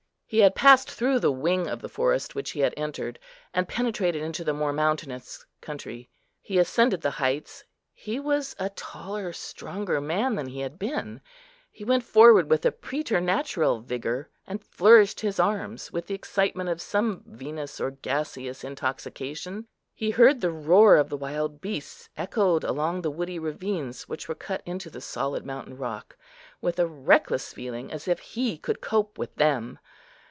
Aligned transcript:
He 0.25 0.39
had 0.39 0.55
passed 0.55 0.89
through 0.89 1.19
the 1.19 1.29
wing 1.33 1.67
of 1.67 1.81
the 1.81 1.89
forest 1.89 2.35
which 2.35 2.51
he 2.51 2.61
had 2.61 2.73
entered, 2.77 3.19
and 3.53 3.67
penetrated 3.67 4.23
into 4.23 4.45
the 4.45 4.53
more 4.53 4.71
mountainous 4.71 5.45
country. 5.59 6.09
He 6.41 6.57
ascended 6.57 7.01
the 7.01 7.09
heights; 7.19 7.65
he 7.93 8.17
was 8.17 8.55
a 8.57 8.69
taller, 8.69 9.33
stronger 9.33 9.99
man 9.99 10.35
than 10.35 10.47
he 10.47 10.61
had 10.61 10.79
been; 10.79 11.19
he 11.69 11.83
went 11.83 12.05
forward 12.05 12.49
with 12.49 12.65
a 12.65 12.71
preternatural 12.71 13.81
vigour, 13.81 14.29
and 14.47 14.63
flourished 14.63 15.19
his 15.19 15.37
arms 15.37 15.91
with 15.91 16.05
the 16.07 16.15
excitement 16.15 16.69
of 16.69 16.81
some 16.81 17.23
vinous 17.25 17.81
or 17.81 17.91
gaseous 17.91 18.63
intoxication. 18.63 19.67
He 19.93 20.11
heard 20.11 20.39
the 20.39 20.49
roar 20.51 20.95
of 20.95 21.09
the 21.09 21.17
wild 21.17 21.59
beasts 21.59 22.07
echoed 22.15 22.63
along 22.63 23.01
the 23.01 23.11
woody 23.11 23.37
ravines 23.37 24.07
which 24.07 24.29
were 24.29 24.35
cut 24.35 24.61
into 24.65 24.89
the 24.89 25.01
solid 25.01 25.45
mountain 25.45 25.75
rock, 25.75 26.15
with 26.61 26.79
a 26.79 26.87
reckless 26.87 27.51
feeling, 27.51 27.91
as 27.91 28.07
if 28.07 28.19
he 28.19 28.57
could 28.57 28.79
cope 28.79 29.17
with 29.17 29.35
them. 29.35 29.77